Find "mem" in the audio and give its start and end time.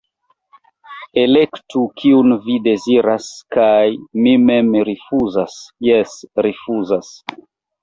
4.49-4.73